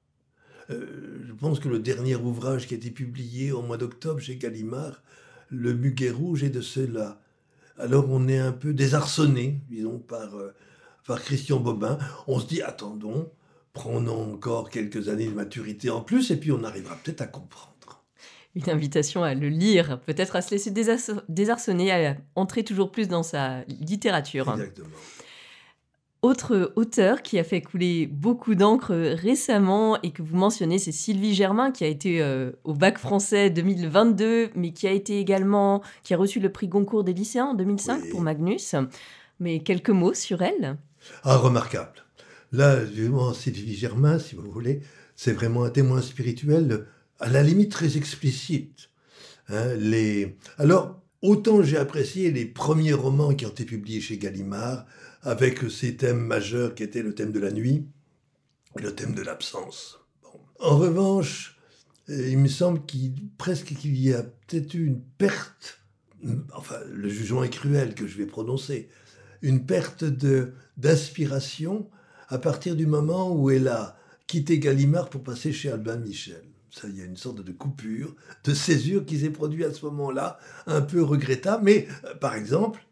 Euh, 0.71 1.23
je 1.23 1.35
pense 1.35 1.61
que 1.61 1.69
le 1.69 1.79
dernier 1.79 2.17
ouvrage 2.17 2.67
qui 2.67 2.73
a 2.73 2.79
été 2.79 2.91
publié 2.91 3.53
au 3.53 3.61
mois 3.61 3.77
d'octobre 3.77 4.21
chez 4.21 4.37
Gallimard 4.37 5.03
le 5.51 5.75
muguet 5.75 6.09
rouge 6.09 6.45
est 6.45 6.51
de 6.51 6.63
cela. 6.63 7.21
Alors 7.77 8.07
on 8.09 8.27
est 8.27 8.39
un 8.39 8.53
peu 8.53 8.73
désarçonné, 8.73 9.61
disons, 9.69 9.99
par, 9.99 10.35
euh, 10.35 10.55
par 11.07 11.21
Christian 11.21 11.61
Bobin. 11.61 11.99
On 12.29 12.41
se 12.41 12.47
dit, 12.47 12.63
attendons, 12.63 13.31
prenons 13.75 14.33
encore 14.33 14.71
quelques 14.71 15.11
années 15.11 15.29
de 15.29 15.35
maturité 15.35 15.91
en 15.91 16.01
plus, 16.01 16.31
et 16.31 16.37
puis 16.37 16.53
on 16.53 16.65
arrivera 16.65 16.97
peut-être 16.97 17.21
à 17.21 17.27
comprendre. 17.27 17.76
Une 18.57 18.71
invitation 18.71 19.23
à 19.23 19.35
le 19.35 19.49
lire, 19.49 20.01
peut-être 20.01 20.35
à 20.35 20.43
se 20.43 20.51
laisser 20.51 20.73
désarçonner, 21.29 21.93
à 21.93 22.17
entrer 22.35 22.65
toujours 22.65 22.91
plus 22.91 23.07
dans 23.07 23.23
sa 23.23 23.61
littérature. 23.69 24.51
Exactement. 24.51 24.89
Autre 26.23 26.73
auteur 26.75 27.23
qui 27.23 27.39
a 27.39 27.45
fait 27.45 27.61
couler 27.61 28.07
beaucoup 28.07 28.57
d'encre 28.57 28.95
récemment 28.95 30.01
et 30.03 30.11
que 30.11 30.23
vous 30.23 30.37
mentionnez, 30.37 30.81
c'est 30.81 30.91
Sylvie 30.91 31.35
Germain 31.35 31.71
qui 31.71 31.85
a 31.85 31.87
été 31.87 32.21
euh, 32.21 32.51
au 32.65 32.75
bac 32.75 32.99
français 32.99 33.51
2022, 33.51 34.51
mais 34.57 34.73
qui 34.73 34.89
a 34.89 34.91
été 34.91 35.21
également, 35.21 35.83
qui 36.03 36.15
a 36.15 36.17
reçu 36.17 36.41
le 36.41 36.51
prix 36.51 36.67
Goncourt 36.67 37.05
des 37.05 37.13
lycéens 37.13 37.45
en 37.45 37.55
2005 37.55 38.11
pour 38.11 38.23
Magnus. 38.23 38.75
Mais 39.39 39.61
quelques 39.61 39.91
mots 39.91 40.15
sur 40.15 40.43
elle? 40.43 40.79
Ah, 41.23 41.37
remarquable. 41.37 42.05
Là, 42.51 42.79
Sylvie 43.35 43.77
Germain, 43.77 44.19
si 44.19 44.35
vous 44.35 44.51
voulez, 44.51 44.81
c'est 45.15 45.33
vraiment 45.33 45.65
un 45.65 45.71
témoin 45.71 46.01
spirituel, 46.01 46.87
à 47.21 47.29
la 47.29 47.43
limite 47.43 47.73
très 47.73 47.97
explicite. 47.97 48.91
Hein. 49.49 49.77
Alors, 50.59 51.01
autant 51.23 51.63
j'ai 51.63 51.77
apprécié 51.77 52.31
les 52.31 52.45
premiers 52.45 52.93
romans 52.93 53.35
qui 53.35 53.47
ont 53.47 53.51
été 53.51 53.65
publiés 53.65 54.01
chez 54.01 54.19
Gallimard, 54.19 54.87
avec 55.23 55.69
ces 55.71 55.97
thèmes 55.97 56.21
majeurs 56.21 56.75
qui 56.75 56.85
étaient 56.85 57.03
le 57.03 57.15
thème 57.15 57.33
de 57.33 57.41
la 57.41 57.51
nuit 57.51 57.87
et 58.79 58.83
le 58.83 58.95
thème 58.95 59.15
de 59.15 59.23
l'absence. 59.23 59.99
En 60.61 60.79
revanche, 60.79 61.59
euh, 62.09 62.29
il 62.29 62.39
me 62.39 62.49
semble 62.49 62.85
qu'il 62.87 63.15
presque 63.37 63.75
qu'il 63.75 63.99
y 63.99 64.13
a 64.13 64.23
peut-être 64.23 64.75
eu 64.75 64.87
une 64.87 65.01
perte, 65.01 65.81
enfin 66.55 66.79
le 66.93 67.09
jugement 67.09 67.43
est 67.43 67.51
cruel 67.51 67.95
que 67.95 68.07
je 68.07 68.17
vais 68.17 68.27
prononcer, 68.27 68.89
une 69.43 69.67
perte 69.67 70.05
de 70.05 70.53
d'inspiration 70.77 71.89
à 72.29 72.39
partir 72.39 72.77
du 72.77 72.87
moment 72.87 73.33
où 73.33 73.51
elle 73.51 73.69
a 73.69 73.99
quitté 74.27 74.59
Gallimard 74.59 75.09
pour 75.09 75.23
passer 75.23 75.53
chez 75.53 75.71
Albin 75.71 75.97
Michel. 75.97 76.43
Ça, 76.71 76.89
il 76.89 76.99
y 76.99 77.03
a 77.03 77.05
une 77.05 77.17
sorte 77.17 77.43
de 77.43 77.53
coupure, 77.53 78.15
de 78.45 78.55
césure 78.55 79.05
qui 79.05 79.19
s'est 79.19 79.31
produite 79.31 79.65
à 79.65 79.73
ce 79.73 79.85
moment-là, 79.87 80.39
un 80.67 80.83
peu 80.83 81.03
regrettable. 81.03 81.65
Mais, 81.65 81.89
euh, 82.05 82.15
par 82.15 82.35
exemple, 82.35 82.87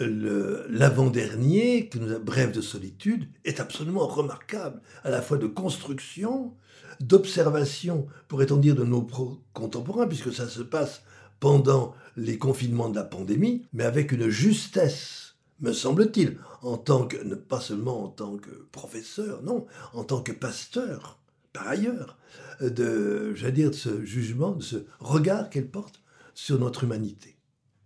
l'avant-dernier, 0.00 1.88
que 1.88 1.98
nous 1.98 2.14
a 2.14 2.18
Brève 2.18 2.52
de 2.52 2.60
solitude, 2.60 3.28
est 3.44 3.58
absolument 3.58 4.06
remarquable, 4.06 4.80
à 5.02 5.10
la 5.10 5.20
fois 5.22 5.38
de 5.38 5.46
construction, 5.48 6.54
d'observation, 7.00 8.06
pourrait-on 8.28 8.58
dire, 8.58 8.76
de 8.76 8.84
nos 8.84 9.06
contemporains, 9.52 10.06
puisque 10.06 10.32
ça 10.32 10.48
se 10.48 10.62
passe 10.62 11.02
pendant 11.40 11.94
les 12.16 12.38
confinements 12.38 12.88
de 12.88 12.96
la 12.96 13.04
pandémie, 13.04 13.66
mais 13.72 13.84
avec 13.84 14.12
une 14.12 14.28
justesse 14.28 15.36
me 15.60 15.72
semble-t-il, 15.72 16.38
en 16.62 16.76
tant 16.76 17.06
que, 17.06 17.16
pas 17.34 17.60
seulement 17.60 18.04
en 18.04 18.08
tant 18.08 18.36
que 18.36 18.50
professeur, 18.70 19.42
non, 19.42 19.66
en 19.92 20.04
tant 20.04 20.20
que 20.20 20.32
pasteur, 20.32 21.18
par 21.52 21.66
ailleurs, 21.66 22.16
de, 22.60 23.34
j'allais 23.34 23.52
dire, 23.52 23.70
de 23.70 23.74
ce 23.74 24.04
jugement, 24.04 24.52
de 24.52 24.62
ce 24.62 24.76
regard 25.00 25.50
qu'elle 25.50 25.68
porte 25.68 26.02
sur 26.34 26.58
notre 26.58 26.84
humanité. 26.84 27.38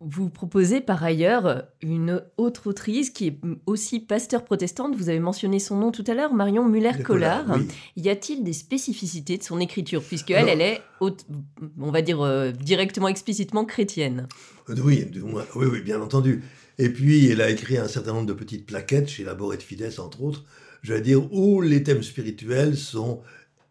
Vous 0.04 0.30
proposez 0.30 0.80
par 0.80 1.04
ailleurs 1.04 1.62
une 1.80 2.22
autre 2.36 2.66
autrice 2.66 3.10
qui 3.10 3.28
est 3.28 3.40
aussi 3.66 4.00
pasteur 4.00 4.44
protestante. 4.44 4.96
Vous 4.96 5.08
avez 5.08 5.20
mentionné 5.20 5.60
son 5.60 5.76
nom 5.76 5.92
tout 5.92 6.02
à 6.08 6.14
l'heure, 6.14 6.34
Marion 6.34 6.68
Muller-Collard. 6.68 7.56
Y 7.96 8.08
a-t-il 8.08 8.42
des 8.42 8.52
spécificités 8.52 9.38
de 9.38 9.44
son 9.44 9.60
écriture 9.60 10.02
Puisqu'elle, 10.02 10.48
elle 10.48 10.60
est, 10.60 10.80
on 11.00 11.92
va 11.92 12.02
dire, 12.02 12.20
euh, 12.20 12.50
directement, 12.50 13.06
explicitement 13.06 13.64
chrétienne? 13.64 14.26
Euh, 14.70 14.74
oui, 14.82 15.06
oui, 15.54 15.66
oui, 15.70 15.80
bien 15.82 16.00
entendu. 16.02 16.42
Et 16.78 16.88
puis, 16.88 17.28
elle 17.28 17.40
a 17.40 17.48
écrit 17.48 17.78
un 17.78 17.86
certain 17.86 18.12
nombre 18.12 18.26
de 18.26 18.32
petites 18.32 18.66
plaquettes 18.66 19.08
chez 19.08 19.22
Labor 19.22 19.54
et 19.54 19.58
Fides, 19.58 20.00
entre 20.00 20.22
autres, 20.22 20.44
je 20.82 20.94
vais 20.94 21.00
dire, 21.00 21.32
où 21.32 21.60
les 21.60 21.84
thèmes 21.84 22.02
spirituels 22.02 22.76
sont, 22.76 23.20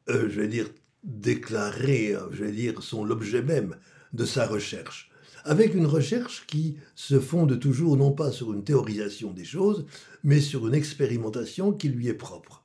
euh, 0.08 0.29
je 0.29 0.39
vais 0.39 0.48
dire, 0.48 0.67
déclarés, 1.03 2.15
je 2.31 2.43
vais 2.43 2.51
dire, 2.51 2.84
sont 2.84 3.03
l'objet 3.03 3.41
même 3.41 3.75
de 4.13 4.25
sa 4.25 4.46
recherche 4.46 5.12
avec 5.46 5.74
une 5.74 5.86
recherche 5.86 6.46
qui 6.48 6.77
se 6.96 7.20
fonde 7.20 7.60
toujours 7.60 7.98
non 7.98 8.12
pas 8.12 8.31
sur 8.31 8.53
une 8.53 8.63
théorisation 8.63 9.31
des 9.31 9.43
choses, 9.43 9.86
mais 10.24 10.39
sur 10.39 10.67
une 10.67 10.74
expérimentation 10.74 11.72
qui 11.72 11.89
lui 11.89 12.08
est 12.08 12.13
propre. 12.13 12.63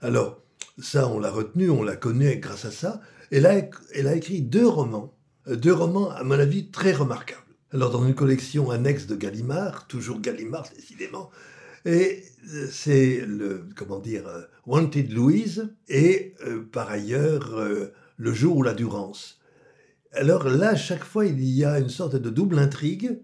Alors, 0.00 0.40
ça, 0.78 1.08
on 1.08 1.18
l'a 1.18 1.30
retenu, 1.30 1.70
on 1.70 1.82
la 1.82 1.96
connaît 1.96 2.36
grâce 2.36 2.64
à 2.64 2.70
ça. 2.70 3.00
Elle 3.30 3.46
a, 3.46 3.68
elle 3.94 4.06
a 4.06 4.14
écrit 4.14 4.42
deux 4.42 4.66
romans, 4.66 5.14
euh, 5.48 5.56
deux 5.56 5.72
romans, 5.72 6.10
à 6.10 6.22
mon 6.22 6.38
avis, 6.38 6.70
très 6.70 6.92
remarquables. 6.92 7.42
Alors, 7.72 7.90
dans 7.90 8.06
une 8.06 8.14
collection 8.14 8.70
annexe 8.70 9.06
de 9.06 9.16
Gallimard, 9.16 9.86
toujours 9.86 10.20
Gallimard, 10.20 10.66
décidément, 10.74 11.30
et 11.88 12.22
euh, 12.52 12.68
c'est 12.70 13.24
le, 13.26 13.66
comment 13.74 13.98
dire, 13.98 14.26
euh, 14.28 14.42
Wanted 14.66 15.10
Louise, 15.12 15.68
et 15.88 16.34
par 16.72 16.90
ailleurs, 16.90 17.58
Le 18.16 18.32
jour 18.32 18.58
ou 18.58 18.62
la 18.62 18.74
Durance. 18.74 19.40
Alors 20.12 20.48
là, 20.48 20.76
chaque 20.76 21.04
fois, 21.04 21.26
il 21.26 21.42
y 21.42 21.64
a 21.64 21.78
une 21.78 21.88
sorte 21.88 22.16
de 22.16 22.30
double 22.30 22.58
intrigue 22.58 23.20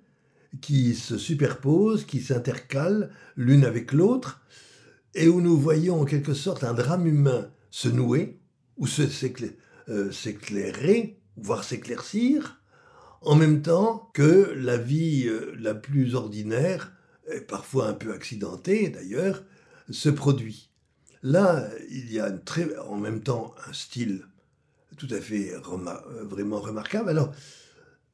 qui 0.60 0.94
se 0.94 1.18
superpose, 1.18 2.04
qui 2.04 2.20
s'intercale 2.20 3.10
l'une 3.36 3.64
avec 3.64 3.92
l'autre, 3.92 4.40
et 5.14 5.28
où 5.28 5.40
nous 5.40 5.58
voyons 5.58 6.00
en 6.00 6.04
quelque 6.04 6.34
sorte 6.34 6.64
un 6.64 6.74
drame 6.74 7.06
humain 7.06 7.50
se 7.70 7.88
nouer, 7.88 8.38
ou 8.76 8.86
euh, 9.88 10.10
s'éclairer, 10.12 11.20
voire 11.36 11.64
s'éclaircir, 11.64 12.60
en 13.20 13.36
même 13.36 13.62
temps 13.62 14.10
que 14.14 14.52
la 14.56 14.76
vie 14.76 15.26
euh, 15.26 15.54
la 15.58 15.74
plus 15.74 16.14
ordinaire, 16.14 16.92
parfois 17.48 17.88
un 17.88 17.94
peu 17.94 18.12
accidentée 18.12 18.88
d'ailleurs, 18.88 19.42
se 19.90 20.08
produit. 20.08 20.70
Là, 21.22 21.68
il 21.90 22.12
y 22.12 22.20
a 22.20 22.30
en 22.86 22.96
même 22.96 23.22
temps 23.22 23.54
un 23.66 23.72
style 23.72 24.24
tout 24.96 25.08
à 25.10 25.20
fait 25.20 25.54
euh, 25.54 26.24
vraiment 26.24 26.60
remarquable. 26.60 27.08
Alors, 27.08 27.32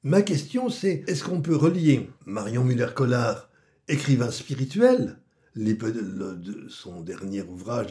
ma 0.02 0.22
question 0.22 0.68
c'est, 0.68 1.04
est-ce 1.06 1.24
qu'on 1.24 1.42
peut 1.42 1.56
relier 1.56 2.08
Marion 2.26 2.64
Muller-Collard, 2.64 3.50
écrivain 3.88 4.30
spirituel, 4.30 5.18
son 6.68 7.00
dernier 7.00 7.42
ouvrage 7.42 7.88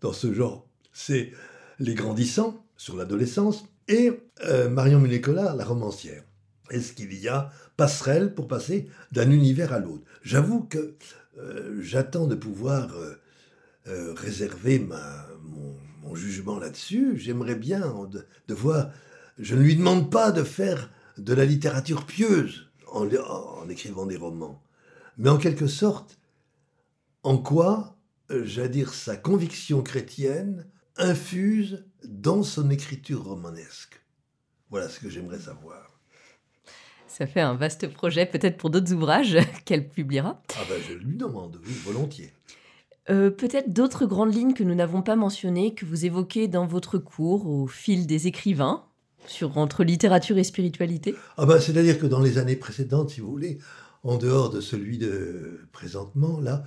dans 0.00 0.12
ce 0.12 0.32
genre, 0.32 0.66
c'est 0.92 1.32
Les 1.78 1.94
Grandissants, 1.94 2.64
sur 2.76 2.96
l'adolescence, 2.96 3.64
et 3.88 4.12
euh, 4.44 4.70
Marion 4.70 5.00
Muller-Collard, 5.00 5.56
la 5.56 5.64
romancière? 5.64 6.22
Est-ce 6.70 6.92
qu'il 6.92 7.12
y 7.14 7.28
a 7.28 7.50
passerelle 7.76 8.34
pour 8.34 8.48
passer 8.48 8.88
d'un 9.12 9.30
univers 9.30 9.72
à 9.72 9.78
l'autre? 9.78 10.04
J'avoue 10.22 10.62
que 10.62 10.94
euh, 11.38 11.80
j'attends 11.80 12.26
de 12.26 12.34
pouvoir 12.34 12.90
réserver 13.86 14.78
ma, 14.78 15.26
mon, 15.42 15.74
mon 16.02 16.14
jugement 16.14 16.58
là-dessus. 16.58 17.16
J'aimerais 17.16 17.54
bien 17.54 17.80
de, 18.10 18.54
voir. 18.54 18.90
Je 19.38 19.54
ne 19.54 19.62
lui 19.62 19.76
demande 19.76 20.10
pas 20.10 20.32
de 20.32 20.44
faire 20.44 20.90
de 21.18 21.34
la 21.34 21.44
littérature 21.44 22.06
pieuse 22.06 22.70
en, 22.88 23.08
en 23.08 23.68
écrivant 23.68 24.06
des 24.06 24.16
romans, 24.16 24.62
mais 25.18 25.28
en 25.28 25.38
quelque 25.38 25.66
sorte, 25.66 26.18
en 27.22 27.38
quoi, 27.38 27.96
euh, 28.30 28.44
j'allais 28.44 28.68
dire, 28.70 28.94
sa 28.94 29.16
conviction 29.16 29.82
chrétienne 29.82 30.66
infuse 30.96 31.84
dans 32.04 32.42
son 32.42 32.70
écriture 32.70 33.24
romanesque? 33.24 34.00
Voilà 34.70 34.88
ce 34.88 35.00
que 35.00 35.10
j'aimerais 35.10 35.40
savoir. 35.40 35.99
Ça 37.10 37.26
fait 37.26 37.40
un 37.40 37.54
vaste 37.54 37.88
projet, 37.88 38.24
peut-être 38.24 38.56
pour 38.56 38.70
d'autres 38.70 38.92
ouvrages 38.92 39.36
qu'elle 39.64 39.88
publiera. 39.88 40.40
Ah 40.54 40.60
ben 40.68 40.80
je 40.88 40.94
lui 40.94 41.16
demande, 41.16 41.58
oui, 41.66 41.72
volontiers. 41.84 42.32
Euh, 43.10 43.30
peut-être 43.30 43.72
d'autres 43.72 44.06
grandes 44.06 44.32
lignes 44.32 44.54
que 44.54 44.62
nous 44.62 44.76
n'avons 44.76 45.02
pas 45.02 45.16
mentionnées, 45.16 45.74
que 45.74 45.84
vous 45.84 46.06
évoquez 46.06 46.46
dans 46.46 46.66
votre 46.66 46.98
cours 46.98 47.48
au 47.48 47.66
fil 47.66 48.06
des 48.06 48.28
écrivains, 48.28 48.84
sur, 49.26 49.58
entre 49.58 49.82
littérature 49.82 50.38
et 50.38 50.44
spiritualité? 50.44 51.16
Ah 51.36 51.46
bah, 51.46 51.60
C'est-à-dire 51.60 51.98
que 51.98 52.06
dans 52.06 52.20
les 52.20 52.38
années 52.38 52.56
précédentes, 52.56 53.10
si 53.10 53.20
vous 53.20 53.30
voulez, 53.30 53.58
en 54.04 54.16
dehors 54.16 54.48
de 54.48 54.60
celui 54.60 54.96
de 54.96 55.60
présentement, 55.72 56.40
là, 56.40 56.62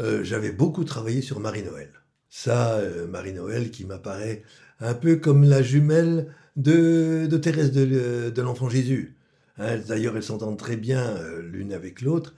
euh, 0.00 0.22
j'avais 0.22 0.52
beaucoup 0.52 0.84
travaillé 0.84 1.22
sur 1.22 1.40
Marie-Noël. 1.40 1.90
Ça, 2.28 2.76
euh, 2.76 3.08
Marie-Noël 3.08 3.72
qui 3.72 3.84
m'apparaît 3.84 4.44
un 4.78 4.94
peu 4.94 5.16
comme 5.16 5.42
la 5.42 5.60
jumelle 5.60 6.32
de, 6.56 7.26
de 7.28 7.36
Thérèse 7.36 7.72
de, 7.72 8.30
de 8.30 8.42
l'Enfant 8.42 8.68
Jésus. 8.68 9.16
Hein, 9.58 9.78
d'ailleurs, 9.86 10.16
elles 10.16 10.22
s'entendent 10.22 10.58
très 10.58 10.76
bien 10.76 11.16
l'une 11.40 11.72
avec 11.72 12.00
l'autre. 12.00 12.34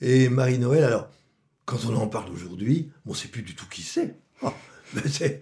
Et 0.00 0.28
Marie-Noël, 0.28 0.84
alors, 0.84 1.10
quand 1.64 1.78
on 1.88 1.94
en 1.96 2.08
parle 2.08 2.32
aujourd'hui, 2.32 2.90
on 3.06 3.10
ne 3.10 3.16
sait 3.16 3.28
plus 3.28 3.42
du 3.42 3.54
tout 3.54 3.66
qui 3.70 3.82
c'est. 3.82 4.16
Oh, 4.42 4.52
c'est 5.06 5.40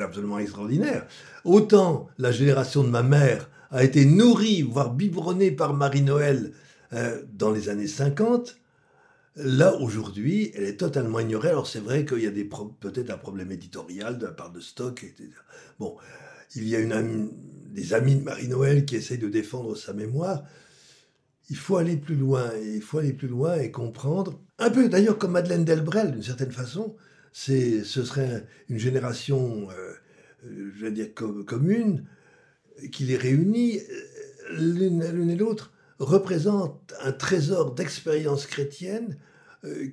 absolument 0.00 0.38
extraordinaire. 0.38 1.06
Autant 1.44 2.08
la 2.18 2.32
génération 2.32 2.82
de 2.84 2.88
ma 2.88 3.02
mère 3.02 3.48
a 3.70 3.84
été 3.84 4.04
nourrie, 4.04 4.62
voire 4.62 4.92
biberonnée 4.92 5.50
par 5.50 5.74
Marie-Noël 5.74 6.52
euh, 6.92 7.22
dans 7.32 7.52
les 7.52 7.68
années 7.68 7.86
50, 7.86 8.58
là 9.36 9.74
aujourd'hui, 9.76 10.50
elle 10.54 10.64
est 10.64 10.78
totalement 10.78 11.20
ignorée. 11.20 11.50
Alors 11.50 11.66
c'est 11.66 11.80
vrai 11.80 12.04
qu'il 12.04 12.20
y 12.20 12.26
a 12.26 12.30
peut-être 12.80 13.10
un 13.10 13.18
problème 13.18 13.52
éditorial 13.52 14.18
de 14.18 14.26
la 14.26 14.32
part 14.32 14.50
de 14.50 14.60
Stock. 14.60 15.04
Bon, 15.78 15.96
il 16.54 16.68
y 16.68 16.74
a 16.74 16.80
une 16.80 16.92
des 17.68 17.94
amis 17.94 18.16
de 18.16 18.22
Marie-Noël 18.22 18.84
qui 18.84 18.96
essayent 18.96 19.18
de 19.18 19.28
défendre 19.28 19.76
sa 19.76 19.92
mémoire 19.92 20.42
il 21.50 21.56
faut 21.56 21.76
aller 21.76 21.96
plus 21.96 22.14
loin, 22.14 22.50
il 22.62 22.82
faut 22.82 22.98
aller 22.98 23.12
plus 23.12 23.28
loin 23.28 23.56
et 23.56 23.70
comprendre, 23.70 24.38
un 24.58 24.70
peu 24.70 24.88
d'ailleurs 24.88 25.18
comme 25.18 25.32
Madeleine 25.32 25.64
Delbrel 25.64 26.12
d'une 26.12 26.22
certaine 26.22 26.52
façon, 26.52 26.96
ce 27.32 27.82
serait 27.84 28.46
une 28.68 28.78
génération, 28.78 29.68
euh, 29.70 29.92
euh, 30.46 30.72
je 30.74 30.84
vais 30.84 30.92
dire 30.92 31.14
commune, 31.14 32.04
qui 32.92 33.04
les 33.04 33.16
réunit, 33.16 33.78
euh, 33.78 34.56
l'une, 34.58 35.30
et 35.30 35.36
l'autre, 35.36 35.72
représente 35.98 36.94
un 37.02 37.12
trésor 37.12 37.74
d'expérience 37.74 38.46
chrétienne 38.46 39.18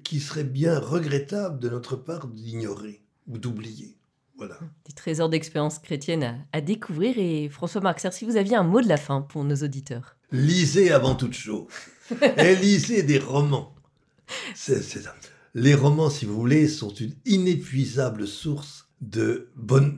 qui 0.04 0.20
serait 0.20 0.44
bien 0.44 0.78
regrettable 0.78 1.58
de 1.58 1.70
notre 1.70 1.96
part 1.96 2.28
d'ignorer 2.28 3.02
ou 3.28 3.40
d'oublier. 3.40 3.98
Voilà. 4.38 4.60
Des 4.86 4.94
trésors 4.94 5.30
d'expérience 5.30 5.80
chrétienne 5.80 6.24
à, 6.24 6.36
à, 6.52 6.62
découvrir. 6.62 7.18
Et 7.18 7.48
François 7.50 7.82
Marxer, 7.82 8.12
si 8.12 8.26
vous 8.26 8.36
aviez 8.36 8.56
un 8.56 8.64
mot 8.64 8.82
de 8.82 8.88
la 8.88 8.98
fin 8.98 9.22
pour 9.22 9.44
nos 9.44 9.56
auditeurs 9.56 10.16
lisez 10.36 10.92
avant 10.92 11.16
toute 11.16 11.34
chose. 11.34 11.68
et 12.38 12.56
lisez 12.56 13.04
des 13.04 13.20
romans. 13.20 13.76
C'est, 14.56 14.82
ça. 14.82 15.16
Les 15.54 15.74
romans, 15.74 16.10
si 16.10 16.26
vous 16.26 16.36
voulez, 16.36 16.68
sont 16.68 16.94
une 16.94 17.14
inépuisable 17.26 18.28
source 18.28 18.90
de 19.02 19.50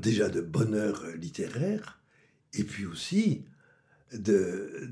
déjà 0.01 0.29
de 0.29 0.41
bonheur 0.41 1.03
littéraire, 1.15 1.99
et 2.53 2.63
puis 2.63 2.85
aussi 2.85 3.45
de, 4.13 4.89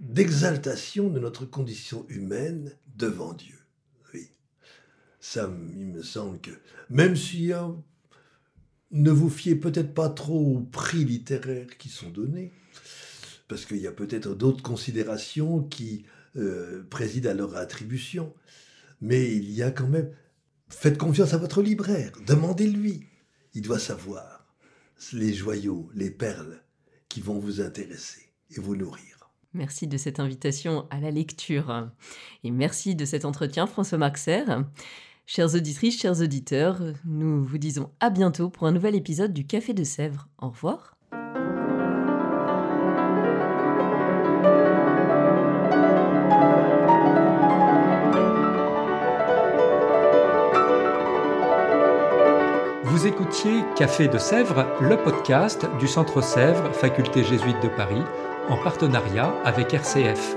d'exaltation 0.00 1.08
de 1.08 1.20
notre 1.20 1.44
condition 1.44 2.06
humaine 2.08 2.76
devant 2.96 3.32
Dieu. 3.32 3.58
Oui. 4.12 4.30
Ça, 5.20 5.50
il 5.76 5.86
me 5.86 6.02
semble 6.02 6.40
que, 6.40 6.50
même 6.90 7.16
si 7.16 7.52
hein, 7.52 7.76
ne 8.90 9.10
vous 9.10 9.30
fiez 9.30 9.56
peut-être 9.56 9.94
pas 9.94 10.08
trop 10.08 10.56
aux 10.56 10.60
prix 10.60 11.04
littéraires 11.04 11.76
qui 11.78 11.88
sont 11.88 12.10
donnés, 12.10 12.52
parce 13.48 13.66
qu'il 13.66 13.78
y 13.78 13.86
a 13.86 13.92
peut-être 13.92 14.34
d'autres 14.34 14.62
considérations 14.62 15.62
qui 15.62 16.04
euh, 16.36 16.82
président 16.90 17.30
à 17.30 17.34
leur 17.34 17.56
attribution. 17.56 18.34
Mais 19.00 19.34
il 19.34 19.50
y 19.50 19.62
a 19.62 19.70
quand 19.70 19.86
même... 19.86 20.10
Faites 20.68 20.98
confiance 20.98 21.34
à 21.34 21.38
votre 21.38 21.62
libraire, 21.62 22.12
demandez-lui. 22.26 23.06
Il 23.52 23.62
doit 23.62 23.78
savoir 23.78 24.46
les 25.12 25.32
joyaux, 25.32 25.88
les 25.94 26.10
perles 26.10 26.60
qui 27.08 27.20
vont 27.20 27.38
vous 27.38 27.60
intéresser 27.60 28.22
et 28.50 28.60
vous 28.60 28.74
nourrir. 28.74 29.30
Merci 29.52 29.86
de 29.86 29.96
cette 29.96 30.18
invitation 30.18 30.88
à 30.90 30.98
la 30.98 31.12
lecture. 31.12 31.88
Et 32.42 32.50
merci 32.50 32.96
de 32.96 33.04
cet 33.04 33.24
entretien, 33.24 33.68
François 33.68 33.98
Maxer. 33.98 34.44
Chères 35.26 35.54
auditrices, 35.54 35.98
chers 35.98 36.20
auditeurs, 36.20 36.80
nous 37.06 37.42
vous 37.42 37.56
disons 37.56 37.90
à 37.98 38.10
bientôt 38.10 38.50
pour 38.50 38.66
un 38.66 38.72
nouvel 38.72 38.94
épisode 38.94 39.32
du 39.32 39.46
Café 39.46 39.72
de 39.72 39.82
Sèvres. 39.82 40.28
Au 40.38 40.48
revoir. 40.50 40.98
Vous 52.84 53.06
écoutiez 53.06 53.64
Café 53.76 54.08
de 54.08 54.18
Sèvres, 54.18 54.66
le 54.82 55.02
podcast 55.02 55.66
du 55.80 55.88
Centre 55.88 56.22
Sèvres, 56.22 56.70
Faculté 56.74 57.24
jésuite 57.24 57.62
de 57.62 57.68
Paris, 57.68 58.02
en 58.50 58.62
partenariat 58.62 59.34
avec 59.44 59.72
RCF. 59.72 60.36